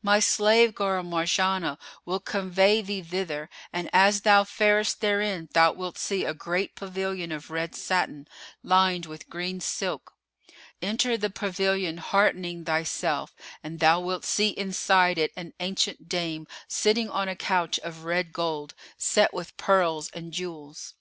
My 0.00 0.20
slave 0.20 0.74
girl 0.74 1.02
Marjánah 1.04 1.76
will 2.06 2.18
convey 2.18 2.80
thee 2.80 3.02
thither 3.02 3.50
and 3.74 3.90
as 3.92 4.22
thou 4.22 4.42
farest 4.42 5.02
therein 5.02 5.50
thou 5.52 5.70
wilt 5.72 5.98
see 5.98 6.24
a 6.24 6.32
great 6.32 6.74
pavilion 6.74 7.30
of 7.30 7.50
red 7.50 7.74
satin, 7.74 8.26
lined 8.62 9.04
with 9.04 9.28
green 9.28 9.60
silk. 9.60 10.14
Enter 10.80 11.18
the 11.18 11.28
pavilion 11.28 11.98
heartening 11.98 12.64
thyself 12.64 13.36
and 13.62 13.78
thou 13.80 14.00
wilt 14.00 14.24
see 14.24 14.48
inside 14.48 15.18
it 15.18 15.30
an 15.36 15.52
ancient 15.60 16.08
dame 16.08 16.46
sitting 16.66 17.10
on 17.10 17.28
a 17.28 17.36
couch 17.36 17.78
of 17.80 18.04
red 18.04 18.32
gold 18.32 18.72
set 18.96 19.34
with 19.34 19.58
pearls 19.58 20.10
and 20.14 20.32
jewels. 20.32 20.94